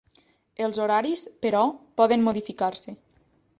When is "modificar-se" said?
2.31-2.99